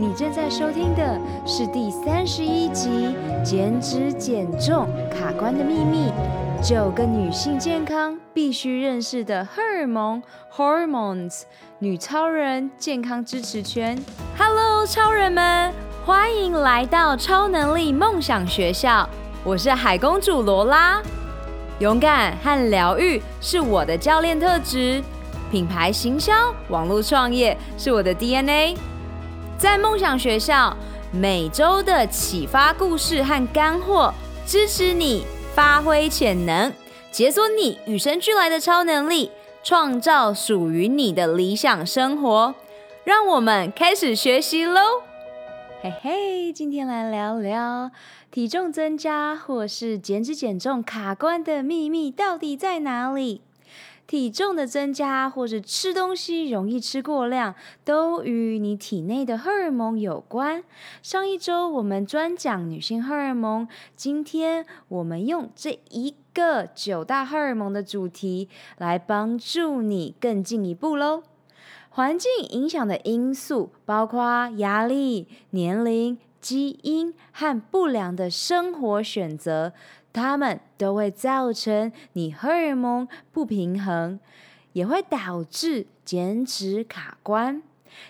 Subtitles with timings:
[0.00, 6.10] 你正在收听的是第三十一集《减脂减重卡关的秘密》，
[6.66, 10.22] 九个女性健康必须认识的荷尔蒙
[10.56, 11.42] （Hormones）
[11.80, 14.02] 女超人健康支持圈。
[14.38, 15.70] Hello，超人们，
[16.06, 19.06] 欢迎来到超能力梦想学校。
[19.44, 21.02] 我是海公主罗拉。
[21.78, 25.02] 勇敢和疗愈是我的教练特质，
[25.50, 26.32] 品牌行销、
[26.70, 28.78] 网络创业是我的 DNA。
[29.60, 30.74] 在梦想学校，
[31.12, 34.10] 每周的启发故事和干货，
[34.46, 36.72] 支持你发挥潜能，
[37.12, 39.30] 解锁你与生俱来的超能力，
[39.62, 42.54] 创造属于你的理想生活。
[43.04, 44.80] 让我们开始学习喽！
[45.82, 47.90] 嘿嘿，今天来聊聊
[48.30, 53.42] 体重增加或是减脂减重卡关的秘密到底在哪里？
[54.10, 60.64] 体重的增加，或是吃东西容易吃过量，都与你体内的荷尔蒙有关。
[61.00, 71.22] 上一周我们专讲女性荷尔蒙，今天我们用这一个九大荷尔蒙的主题来帮助你更进一步喽。
[71.90, 79.72] 环境影响的因素包括压力、年龄、基因和不良的生活选择。
[80.12, 84.18] 它们都会造成你荷尔蒙不平衡，
[84.72, 87.62] 也会导致减脂卡关。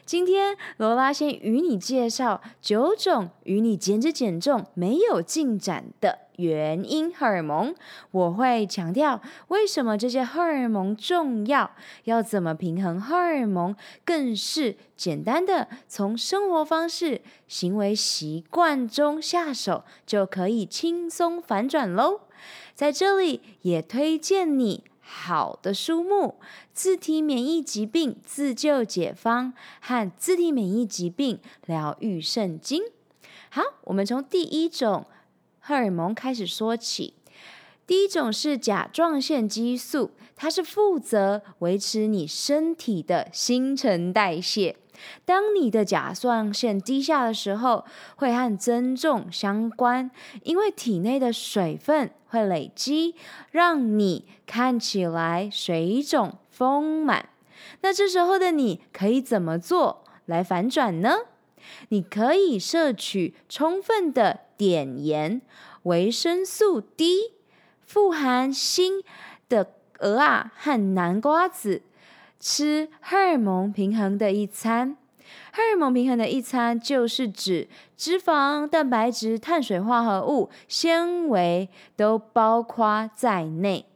[0.04, 7.74] 今天罗拉先与你介绍九种与你减脂减重没有进展的原因荷尔蒙，
[8.10, 11.70] 我会强调为什么这些荷尔蒙重要，
[12.04, 22.20] 要怎么平衡荷尔蒙，更是简单的从生活方式、行为习惯中下手，就可以轻松反转喽。
[22.74, 26.36] 在这里也推荐你好的书目
[26.72, 32.82] 《自体免疫疾病自救解方》和《自体免疫疾病疗愈圣经》。
[33.50, 35.04] 好，我们从第一种。
[35.62, 37.14] 荷尔蒙开始说起，
[37.86, 44.76] 第一种是甲状腺激素，它是负责维持你身体的新陈代谢。
[45.24, 47.84] 当你的甲状腺低下的时候，
[48.16, 50.10] 会和增重相关，
[50.42, 53.14] 因为体内的水分会累积，
[53.50, 57.28] 让你看起来水肿丰满。
[57.82, 61.18] 那这时候的你可以怎么做来反转呢？
[61.90, 65.42] 你可以摄取充分的碘盐、
[65.82, 67.32] 维生素 D、
[67.84, 69.04] 富含锌
[69.48, 71.82] 的鹅啊和南瓜子，
[72.40, 74.96] 吃荷尔蒙平衡的一餐。
[75.52, 83.86] 荷尔蒙平衡的一餐就是指脂肪、蛋白质、碳水化合物、纤维都包括在内。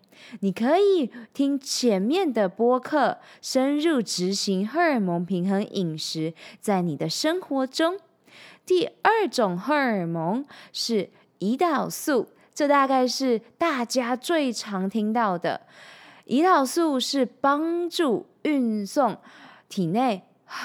[0.41, 7.99] 你可以听前面的播客，深入执行荷尔蒙平衡饮食，在你的生活中。
[8.65, 11.11] 第二种荷尔蒙是
[11.41, 15.63] 胰岛素，这大概是大家最常听到的。
[16.27, 19.19] 胰岛素是帮助运送
[19.69, 20.23] 体内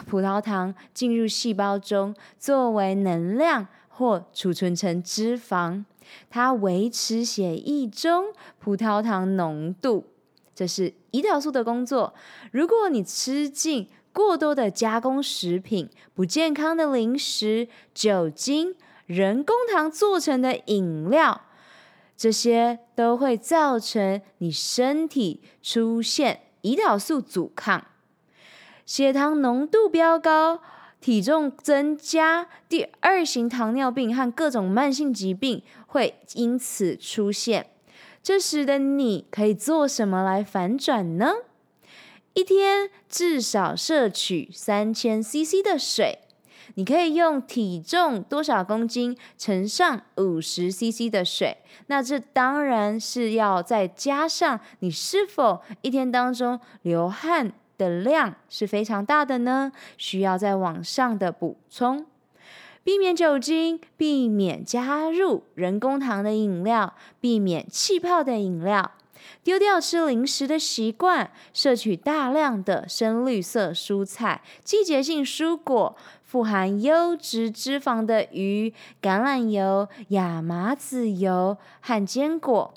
[0.08, 5.84] 葡萄糖进入细胞中，作为能量或储存成脂肪。
[6.30, 8.26] 它维持血液中
[8.58, 10.06] 葡萄糖浓度，
[10.56, 12.14] 这是胰岛素的工作。
[12.52, 21.42] 如果你吃进过多的加工食品、不健康的零食、酒精、人工糖做成的饮料，
[22.20, 27.86] 这些都会造成你身体出现胰岛素阻抗，
[28.86, 30.62] 血糖浓度飙高，
[31.00, 37.68] 体重增加，第二型糖尿病和各种慢性疾病会因此出现。
[38.22, 41.36] 这时的你可以做什么来反转呢？
[42.34, 46.20] 一天至少摄取三千 CC 的水，
[46.76, 51.58] 你可以用体重多少公斤乘上五十 CC 的水。
[51.88, 59.72] 那这当然是要再加上你是否一天当中流汗的量是非常大的呢？
[59.98, 62.06] 需要再往上的补充。
[62.82, 68.92] 避免酒精，避免加入人工糖的饮料，避免气泡的饮料。
[69.44, 75.96] 丢掉吃零食的习惯，摄取大量的深绿色蔬菜、季节性蔬果，
[76.30, 78.72] 富含优质脂肪的鱼、
[79.02, 82.72] 橄榄油、亚麻籽油和坚果。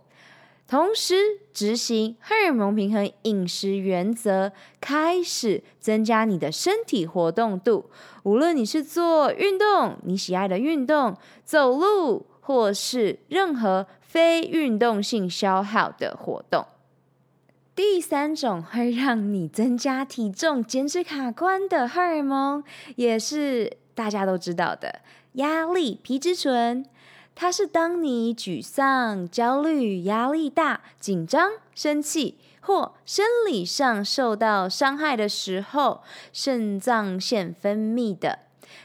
[0.66, 1.16] 同时
[1.52, 7.90] 执行荷尔蒙平衡饮食原则，开始增加你的身体活动度。
[8.22, 11.14] 无论你是做运动，你喜爱的运动，
[11.44, 13.87] 走路，或是任何。
[14.00, 16.66] 非运动性消耗的活动。
[17.75, 22.63] 第三种会让你增加体重、减脂卡关的荷尔蒙，
[22.97, 25.01] 也是大家都知道的
[25.35, 26.85] 压力皮质醇。
[27.35, 38.41] 它是当你沮丧、焦虑、压力大、紧张、生气或生理上受到伤害的时候，肾脏腺分泌的，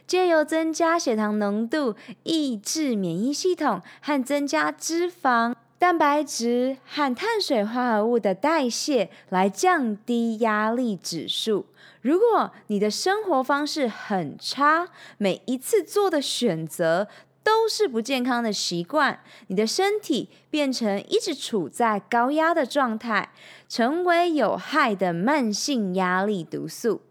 [0.07, 11.67] 借由增加血糖浓度、抑制免疫系统和增加脂肪、蛋白质和碳水化合物的代谢，来降低压力指数。
[12.01, 14.87] 如果你的生活方式很差，
[15.19, 17.07] 每一次做的选择，
[17.43, 23.29] 都是不健康的习惯，你的身体变成一直处在高压的状态，
[23.69, 27.01] 成为有害的慢性压力毒素。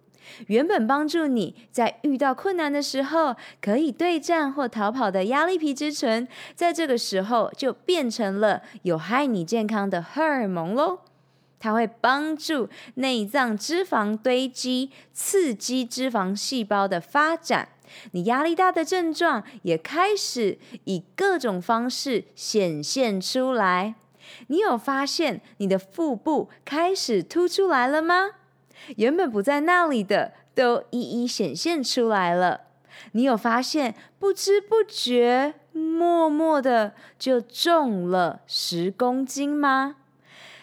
[0.49, 11.01] 原本帮助你在遇到困难的时候可以对战或逃跑的压力皮质醇，在这个时候就变成了有害你健康的荷尔蒙喽。
[11.59, 17.71] 它会帮助内脏脂肪堆积，刺激脂肪细胞的发展。
[18.13, 23.95] 你压力大的症状也开始以各种方式显现出来。
[24.49, 28.33] 你有发现你的腹部开始凸出来了吗？
[28.97, 32.63] 原本不在那里的都一一显现出来了。
[33.13, 39.97] 你有发现不知不觉、默默的就重了十公斤吗？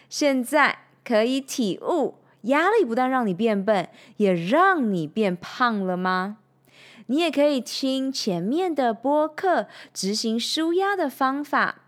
[0.10, 3.88] 现在可以体悟，压力不但让你变笨，
[4.18, 6.38] 也让你变胖了吗？
[7.08, 11.83] 你也可以听前面的播客，执行舒压的方法。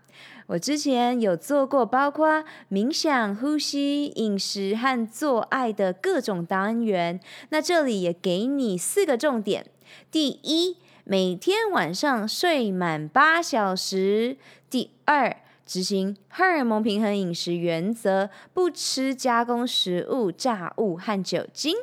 [0.48, 7.18] 我之前有做过，包括冥想、呼吸、饮食和做爱的各种单元。
[7.48, 9.66] 那这里也给你四个重点：
[10.10, 14.36] 第一，每天晚上睡满八小时；
[14.70, 21.74] 第二，执行荷尔蒙平衡饮食原则，不吃加工食物、炸物和酒精。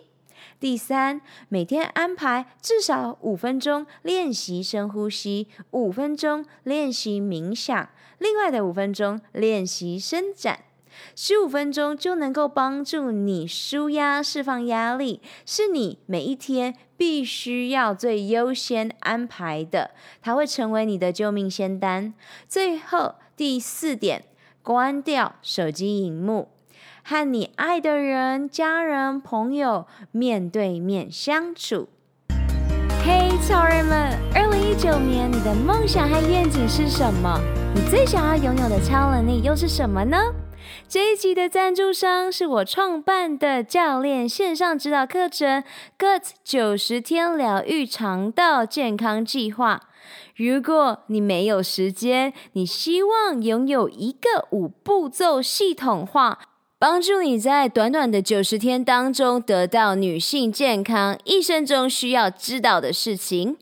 [0.59, 10.59] 第三，每天安排至少五分钟练习深呼吸，五分钟练习冥想，另外的五分钟练习伸展，
[11.15, 19.91] 十五分钟就能够帮助你舒压、释放压力，是你每一天必须要最优先安排的，
[20.21, 22.13] 它会成为你的救命仙丹。
[22.47, 24.25] 最后第四点，
[24.61, 26.49] 关掉手机荧幕。
[27.03, 31.89] 和你爱的人、家人、朋友面对面相处。
[33.05, 34.17] 嘿，超人们！
[34.33, 37.37] 二零一九年你的梦想和愿景是什么？
[37.75, 40.17] 你最想要拥有的超能力又是什么呢？
[40.87, 45.61] 这一集的赞助商是我创办的教练线上指导课程
[45.99, 49.81] “GUT 九十天疗愈肠道健康计划”。
[50.37, 56.39] 如果你没有时间，你希望拥有一个五步骤系统化。
[56.83, 63.55] 帮助你在短短的九十天当中得到女性健康一生中需要知道的事情。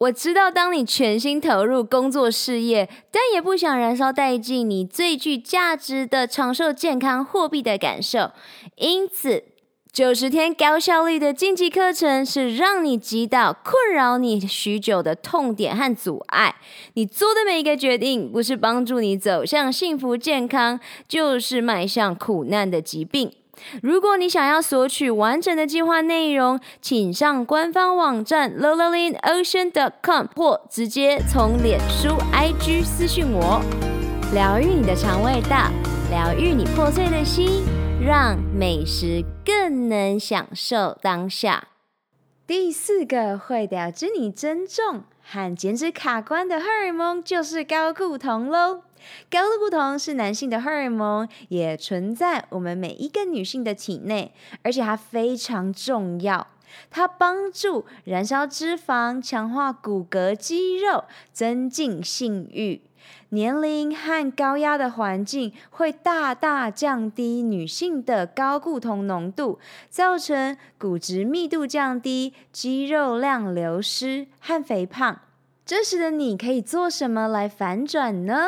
[0.00, 8.32] 我知道，当你全心投入工作事业，但也不想燃烧殆尽你最具价值的长寿健康货币的感受，
[8.76, 9.44] 因此。
[9.90, 16.54] 九十天高效率的晋级课程是让你击倒困扰你许久的痛点和阻碍。
[16.94, 23.32] 你做的每一个决定，不是帮助你走向幸福健康，就是迈向苦难的疾病。
[23.82, 33.60] 如果你想要索取完整的计划内容，请上官方网站 lolalinocean.com，或直接从脸书 IG 私讯我。
[34.32, 35.72] 疗愈你的肠胃道，
[36.10, 37.64] 疗愈你破碎的心。
[38.00, 41.68] 让美食更能享受当下。
[42.46, 48.82] 第四个会导致你增重和减脂卡关的荷尔蒙就是睾固酮喽。
[49.28, 56.46] 睾固酮是男性的荷尔蒙，也存在我们每一个女性的体内，而且它非常重要。
[56.90, 62.82] 它帮助燃烧脂肪，强化骨骼肌肉，增进性欲。
[63.30, 69.58] 年龄和高压的环境会大大降低女性的高固酮浓度，
[69.90, 75.20] 造成骨质密度降低、肌肉量流失和肥胖。
[75.66, 78.46] 这时的你可以做什么来反转呢？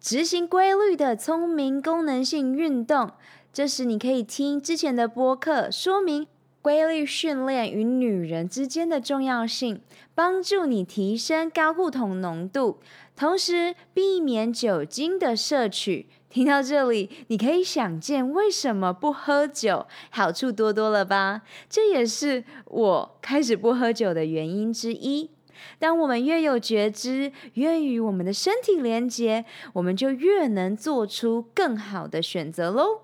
[0.00, 3.10] 执行规律的聪明功能性运动。
[3.52, 6.26] 这时你可以听之前的播客，说明
[6.62, 9.82] 规律训练与女人之间的重要性，
[10.14, 12.78] 帮助你提升高固酮浓度。
[13.16, 16.08] 同时避免酒精的摄取。
[16.28, 21.42] 听到这里，你可以想见为什么不喝酒好处多多了吧？
[21.68, 25.30] 这也是我开始不喝酒的原因之一。
[25.78, 33.02] 当我们越有觉知，越与我们的身体连接，我们就越能做出更好的选择喽。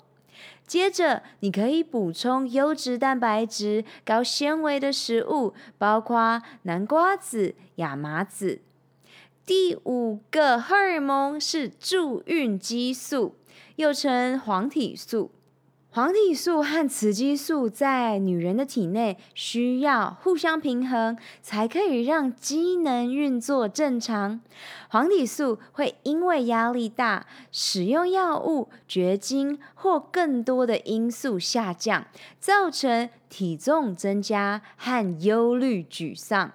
[0.66, 8.62] 接着，你可以补充优质蛋白质、高纤维的食物，包括南瓜子、亚麻籽。
[9.48, 13.34] 第五个荷尔蒙是助孕激素，
[13.76, 15.30] 又称黄体素。
[15.88, 24.42] 黄体素和雌激素在女人的体内需要互相平衡，才可以让机能运作正常。
[24.90, 32.06] 黄体素会因为压力大、使用药物、绝经或更多的因素下降，
[32.38, 36.52] 造成体重增加和忧虑、沮丧。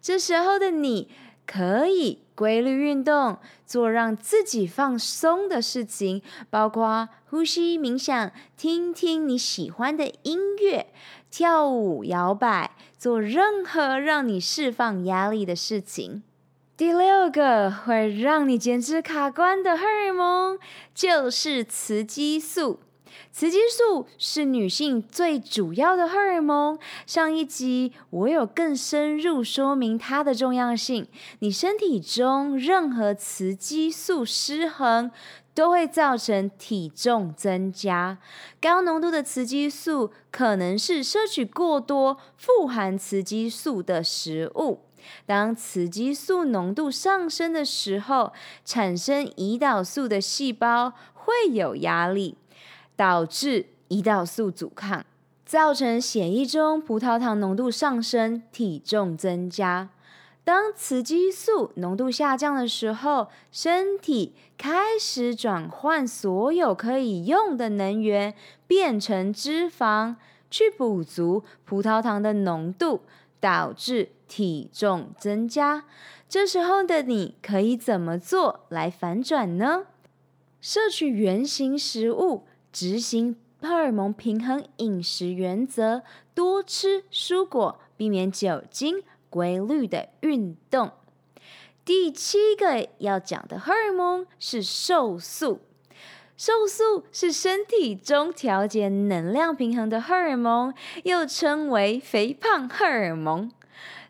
[0.00, 1.08] 这时候的你
[1.46, 10.86] 可以规律运动，做让自己放松的事情，包括呼吸、冥想、听听你喜欢的音乐、
[11.30, 16.22] 跳舞、摇摆，做任何让你释放压力的事情。
[16.74, 20.58] 第六个会让你减脂卡关的荷尔蒙
[20.94, 22.80] 就是雌激素。
[23.32, 26.78] 雌激素是女性最主要的荷尔蒙。
[27.06, 31.06] 上一集我有更深入说明它的重要性。
[31.40, 35.10] 你身体中任何雌激素失衡，
[35.54, 38.18] 都会造成体重增加。
[38.60, 44.80] 高浓度的雌激素可能是摄取过多富含雌激素的食物。
[45.26, 48.32] 当雌激素浓度上升的时候，
[48.64, 52.36] 产生胰岛素的细胞会有压力。
[53.02, 55.04] 导致胰岛素阻抗，
[55.44, 59.88] 造成血液中葡萄糖浓度上升，体重增加。
[60.44, 68.34] 当雌激素浓度下降的时候，身体开始转换所有可以用的能源
[68.68, 70.14] 变成脂肪，
[70.48, 73.00] 去补足葡萄糖的浓度，
[73.40, 75.82] 导致体重增加。
[76.28, 79.86] 这时候的你可以怎么做来反转呢？
[80.60, 82.44] 摄取原型食物。
[82.72, 86.02] 执行荷尔蒙平衡饮食原则，
[86.34, 90.90] 多吃蔬果，避免酒精，规律的运动。
[91.84, 95.60] 第七个要讲的荷尔蒙是瘦素，
[96.36, 100.72] 瘦素是身体中调节能量平衡的荷尔蒙，
[101.04, 103.50] 又称为肥胖荷尔蒙、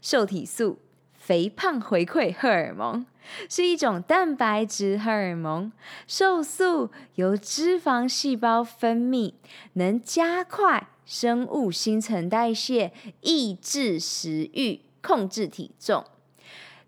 [0.00, 0.78] 瘦体素、
[1.24, 3.06] 肥胖回馈荷尔蒙。
[3.48, 5.70] 是一种蛋白质荷尔蒙，
[6.08, 9.34] 瘦素由脂肪细胞分泌，
[9.74, 16.04] 能加快生物新陈代谢，抑制食欲，控制体重。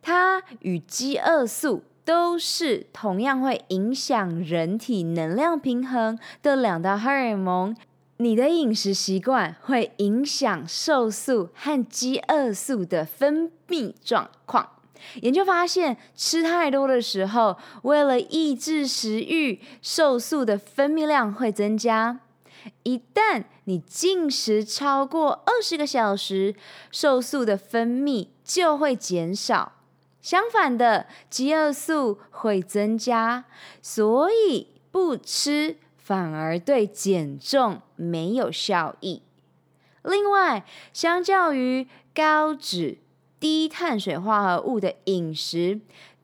[0.02, 7.76] 它与饥饿素都是同样会影响人体能量平衡的两大荷尔蒙。
[8.18, 14.70] 你的饮食习惯会影响瘦素和饥饿素的分泌状况。
[15.22, 22.20] 研究发现，吃太多的时候，为了抑制食欲，瘦素的分泌量会增加。
[22.84, 26.54] 一旦你进食超过二十个小时，
[26.90, 29.72] 瘦素的分泌就会减少。
[30.22, 33.44] 相反的，饥饿素会增加。
[33.82, 39.22] 所以不吃反而对减重没有效益。
[40.02, 42.98] 另外，相较于高脂，
[43.40, 45.80] 低碳水化合物的饮食，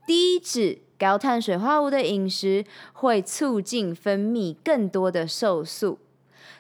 [0.06, 5.98] 低脂高碳水化合物的饮食会促进分泌更多的瘦素。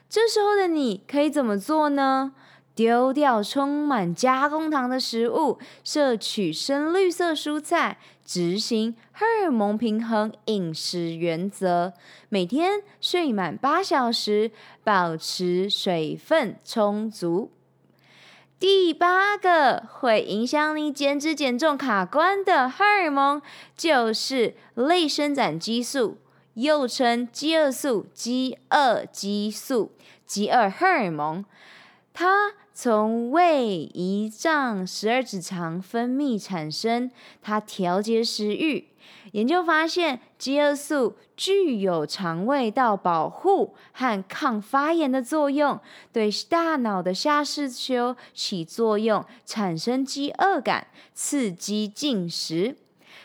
[0.08, 2.32] 这时候的你可以怎么做呢？
[2.74, 7.98] 丢掉充满加工糖的食物，摄取深绿色蔬菜，
[8.30, 11.94] 执行荷尔蒙平衡饮食原则，
[12.28, 14.52] 每天睡满八小时，
[14.84, 17.50] 保持水分充足。
[18.60, 23.42] 第八个会影响你减脂减重卡关的荷尔蒙，
[23.76, 26.18] 就是类生长激素，
[26.54, 29.90] 又称饥饿素、饥饿激素、
[30.24, 31.44] 饥饿荷尔蒙。
[32.12, 37.10] 它从胃、胰脏、十二指肠分泌产生，
[37.42, 38.88] 它调节食欲。
[39.32, 45.78] 研究发现，饥饿素具有肠胃道保护和抗发炎的作用，
[46.10, 52.78] 对大脑的下视丘起作用，产生饥饿感，刺激进食。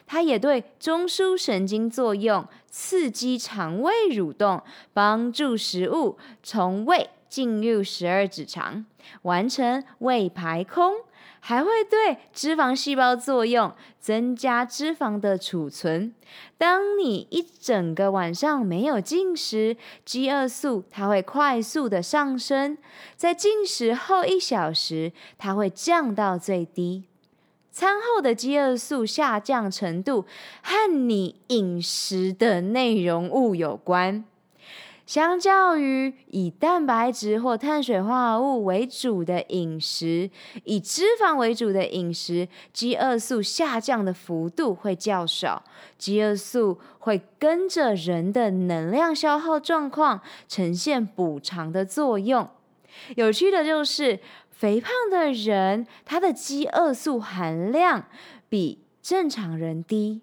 [0.06, 8.86] 它也对中枢神经作用，刺激肠胃蠕动，帮助食物从胃进入十二指肠，
[9.24, 10.94] 完成胃排空。
[11.40, 16.12] 还会对脂肪细胞作用，增加脂肪的储存。
[16.58, 22.80] 当你一整个晚上没有进食，饥饿素它会快速的上升，
[23.16, 27.04] 在进食后一小时，它会降到最低。
[27.72, 30.26] 餐后的饥饿素下降程度
[30.64, 34.26] 和你饮食的内容物有关。
[35.06, 40.32] 相较于以蛋白质或碳水化合物为主的饮食，
[40.64, 45.64] 以脂肪为主的饮食，饥饿素下降的幅度会较少。
[45.98, 52.50] 饥饿素会跟着人的能量消耗状况呈现补偿的作用。
[53.16, 54.20] 有趣的就是，
[54.50, 58.06] 肥胖的人他的饥饿素含量
[58.50, 60.22] 比正常人低。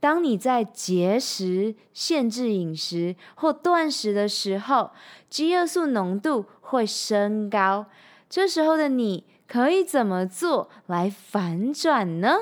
[0.00, 4.90] 当你在节食、限制饮食或断食的时候，
[5.28, 7.86] 饥饿素浓度会升高。
[8.30, 12.36] 这时候的你可以怎么做来反转呢？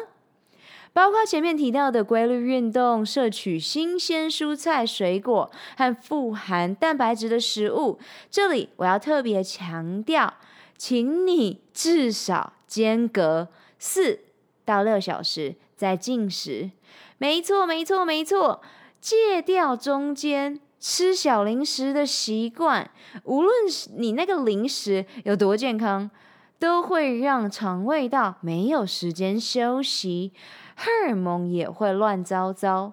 [0.92, 7.98] 包括前面提到的规律运动、摄取新鲜蔬菜水果和富含蛋白质的食物。
[8.30, 10.34] 这里我要特别强调，
[10.78, 13.48] 请你至少间隔
[13.78, 14.20] 四
[14.64, 16.70] 到六小时再进食。
[17.18, 18.60] 没错，没错，没错，
[19.00, 22.90] 戒掉中间吃小零食的习惯，
[23.24, 26.10] 无论是你那个零食有多健康，
[26.58, 30.32] 都会让肠胃道没有时间休息，
[30.76, 32.92] 荷尔蒙也会乱糟糟。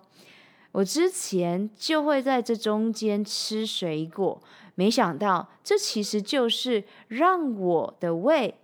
[0.72, 4.42] 我之前就会在这中间吃水果，
[4.75, 8.56] 没想到这其实就是让我的胃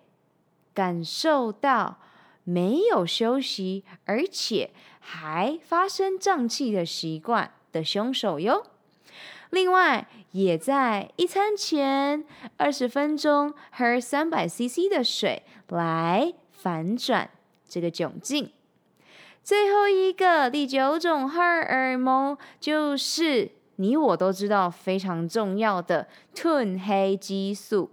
[0.74, 2.00] 感受到
[2.46, 4.72] 没有休息，而且。
[5.00, 8.68] 还发生胀气的习惯的凶手哟。
[9.50, 12.24] 另外，也在一餐前
[12.58, 17.30] 二十分钟喝三百 CC 的水来反转
[17.68, 18.52] 这个窘境。
[19.44, 23.52] 最后一个第九种荷尔蒙就是。
[23.80, 26.06] 你我都知道非常重要的
[26.36, 27.90] 褪黑激素，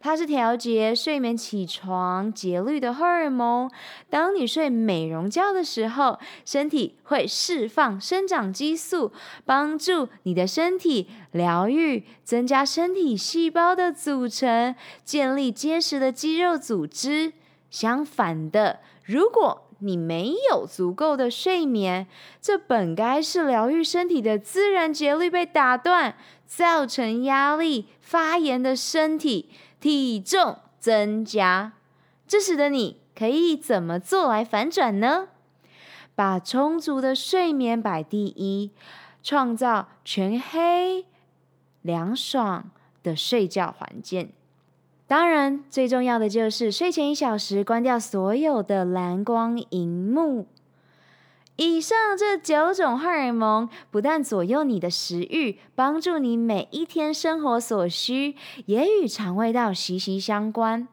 [0.00, 3.70] 它是调节睡眠起床节律的荷尔蒙。
[4.10, 9.12] 当你睡美容觉的时候，身体会释放生长激素，
[9.44, 17.32] 帮助你的身体疗愈、增加身体细胞的组成，建立结实的肌肉组织。
[17.70, 22.06] 相反的，如果你没有足够的睡眠，
[22.40, 29.48] 这本该是疗愈身体的自然节律被打断，造成压力发炎的身体，
[29.80, 31.74] 体重增加。
[32.26, 35.28] 这时的你可以怎么做来反转呢？
[36.14, 38.72] 把充足的睡眠摆第一，
[39.22, 41.06] 创造全黑、
[41.82, 42.70] 凉爽
[43.04, 44.32] 的睡觉环境。
[45.08, 50.46] 当然，最重要的就是睡前一小时关掉所有的蓝光荧幕。
[51.56, 60.86] 以上这九种荷尔蒙不但左右你的食欲，帮助你每一天生活所需，也与肠胃道息息相关。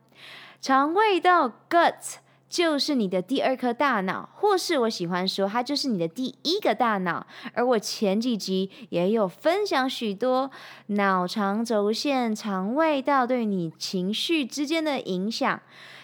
[0.62, 2.16] 肠胃道 gut。
[2.56, 7.28] 就是你的第二颗大脑，或是我喜欢说，它就是你的第一个大脑。
[7.54, 10.50] 而我前几集也有分享许多
[10.88, 15.60] 脑肠轴线、肠胃道对你情绪之间的影响。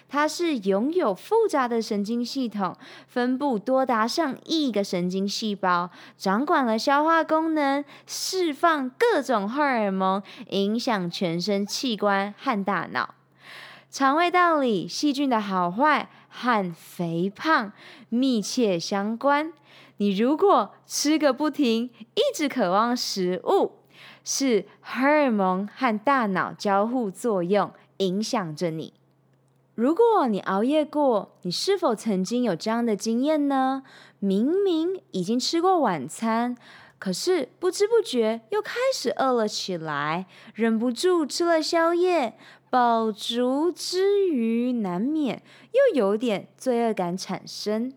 [0.10, 2.76] 它是拥有复杂的神经系统，
[3.08, 13.16] 分布多达上亿个神经细胞，掌管了消化功能，释放各种荷尔蒙，影响全身器官和大脑。
[13.90, 16.10] 肠胃道里细菌的好坏。
[16.32, 17.74] 和肥胖
[18.10, 19.54] 密切相关。
[19.98, 23.74] 你如果吃个不停，一直渴望食物，
[24.24, 28.94] 是荷尔蒙和大脑交互作用影响着你。
[29.76, 33.84] 如果你熬夜过，你是否曾经有这样的经验呢？
[34.20, 36.56] 明明已经吃过晚餐，
[37.00, 42.38] 可是不知不觉又开始饿了起来，忍不住吃了宵夜。
[42.72, 47.92] 饱足之余，难免又有点罪恶感产生。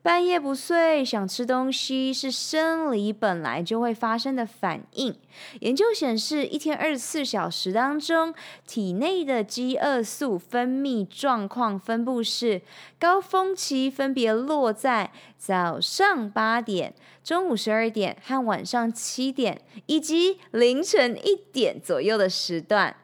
[0.00, 5.18] 半夜不睡，想吃东西，是生理本来就会发生的反应。
[5.60, 8.32] 研究显示，一天二十四小时当中，
[8.64, 12.62] 体内的饥饿素分泌状况分布是：
[13.00, 22.94] 高峰期分别落在早上八点、中午十二点和晚上七点，以及凌晨一点左右的时段。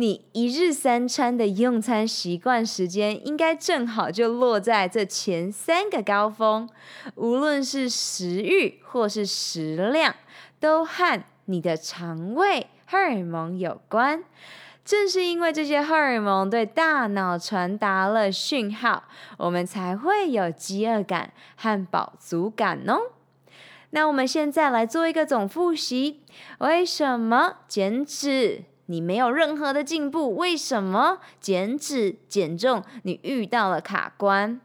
[0.00, 6.68] 你一日三餐的用餐习惯时间，应该正好就落在这前三个高峰。
[7.16, 10.14] 无论是食欲或是食量，
[10.60, 14.22] 都和你的肠胃荷尔蒙有关。
[14.84, 19.02] 正是因为这些荷尔蒙对大脑传达了讯号，
[19.36, 23.00] 我们才会有饥饿感和饱足感哦。
[23.90, 26.20] 那我们现在来做一个总复习：
[26.58, 28.62] 为什么减脂？
[28.90, 34.60] 你没有任何的进步，为什么减脂减重你遇到了卡关？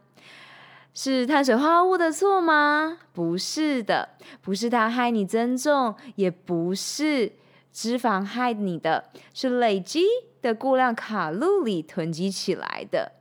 [0.94, 2.98] 是碳水化合物的错吗？
[3.12, 4.10] 不是的，
[4.40, 7.32] 不是它害你增重，也不是
[7.72, 10.04] 脂肪害你的，是累积
[10.40, 13.12] 的过量卡路里囤积起来的。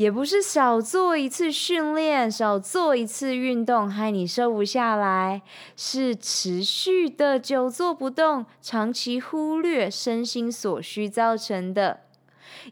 [0.00, 5.42] 也不是少做一次训练、少做一次运动害你瘦不下来，
[5.76, 12.00] 是持续的久坐不动、长期忽略身心所需造成的。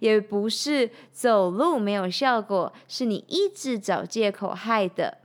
[0.00, 5.17] 也不是走路没有效果，是你一直找借口害的。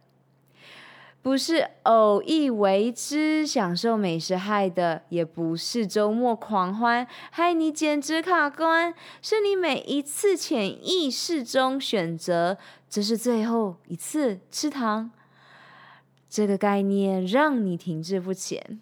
[1.24, 12.58] 不是偶一为之享受美食害的，也不是周末狂欢害你减脂卡关，是你每一次潜意识中选择
[12.90, 15.12] 这是最后一次吃糖，
[16.30, 18.82] 这个概念让你停滞不前。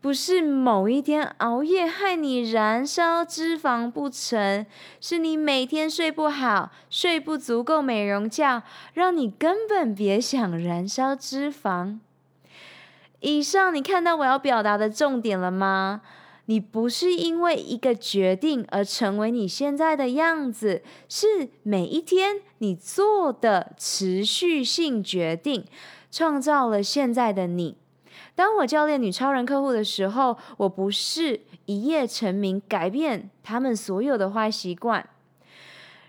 [0.00, 4.64] 不是某一天熬夜害你燃烧脂肪不成，
[4.98, 8.62] 是你每天睡不好、睡不足够美容觉，
[8.94, 11.98] 让你根本别想燃烧脂肪。
[13.20, 16.00] 以上你看到我要表达的重点了吗？
[16.46, 25.66] 你不是因为一个决定而成为你现在的样子，是每一天你做的持续性决定，
[26.10, 27.76] 创造了现在的你。
[28.40, 35.06] 当我教练女超人客户的时候，我不是一夜成名，改变他们所有的坏习惯。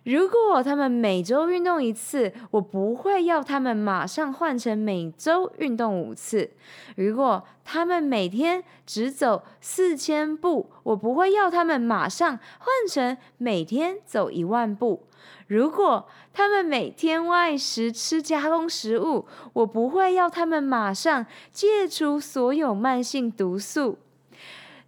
[0.04, 6.50] 如果他们每周运动一次，我不会要他们马上换成每周运动五次；
[6.96, 15.04] 如果他们每天只走四千步，我不会要他们马上换成每天走一万步。
[15.46, 24.00] 如果他们每天外食吃加工食物，我不会要他们马上戒除所有慢性毒素。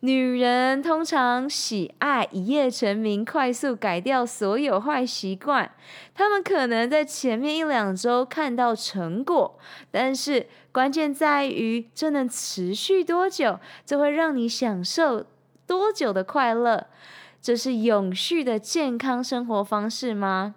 [0.05, 5.71] 女人通常喜爱一夜成名，快速改掉所有坏习惯。
[6.13, 9.57] 她们可能在前面一两周看到成果，
[9.91, 15.25] 但是关键在于这能持续多久，这会让你享受
[15.65, 16.87] 多久的快乐。
[17.41, 20.55] 这是永续的健康生活方式吗？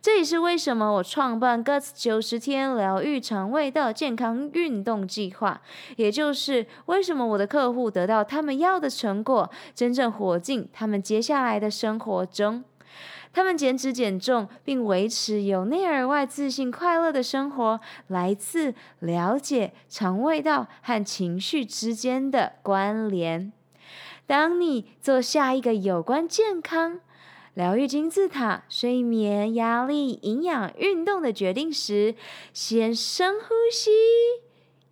[0.00, 5.60] 这也是为什么我创办 Guts 九十天疗愈肠胃道健康运动计划，
[5.96, 12.64] 也就是为什么我的客户得到他们要的成果，真正活进他们接下来的生活中。
[13.30, 23.52] 他们减脂减重，并维持由内而外自信快乐的生活，来自了解肠胃道和情绪之间的关联。
[24.26, 27.00] 当你做下一个有关健康、
[27.58, 32.14] 疗愈金字塔、睡眠、压力、营养、运动的决定时，
[32.54, 33.90] 先深呼吸，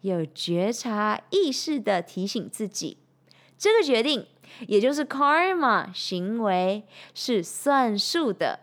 [0.00, 2.96] 有觉察意识的提醒自己，
[3.56, 4.26] 这个决定，
[4.66, 6.82] 也就是 karma 行为，
[7.14, 8.58] 是算数的，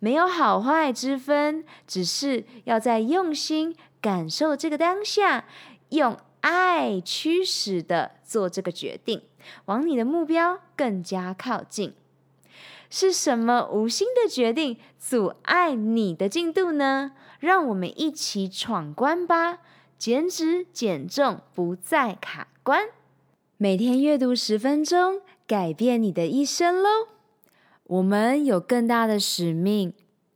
[0.00, 5.44] 没有好坏之分，只是要在用心感受这个当下，
[5.90, 9.22] 用爱驱使的做这个决定。
[9.66, 11.94] 往你的目标更加靠近，
[12.90, 17.12] 是什么无心的决定阻碍你的进度呢？
[17.38, 19.58] 让我们一起闯关吧！
[19.98, 22.88] 减脂减重不再卡关，
[23.56, 26.88] 每天阅读十分钟，改变你的一生喽！
[27.84, 29.92] 我们有更大的使命，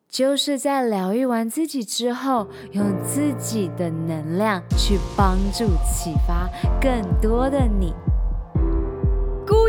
[0.09, 6.49] 就是在疗愈完自己之后，用自己的能量去帮助、启发
[6.81, 7.93] 更多的你。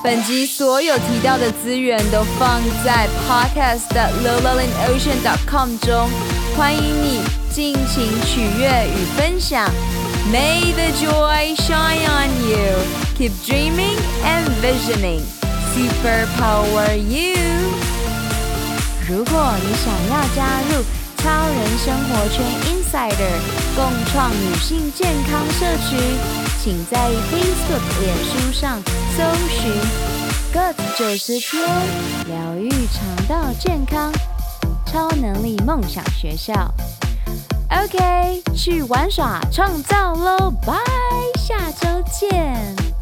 [0.00, 6.08] 本集所有提到的资源都放在 podcast 的 lowlalinocean.com 中，
[6.56, 9.68] 欢迎你尽情取悦与分享。
[10.32, 12.78] May the joy shine on you.
[13.16, 15.22] Keep dreaming and visioning.
[15.74, 17.36] Superpower you.
[19.08, 20.84] 如果你想要加入
[21.18, 23.38] 超人生活圈 Insider
[23.74, 25.98] 共创女性健康社群。
[26.60, 26.98] 请在
[27.30, 28.80] Facebook、脸书上
[29.16, 29.72] 搜寻
[30.52, 31.62] gut 九十天
[32.26, 34.12] 疗愈肠道健康
[34.86, 36.52] 超能力梦想学校”。
[37.70, 40.50] OK，去玩耍创造喽！
[40.66, 40.74] 拜，
[41.38, 42.97] 下周见。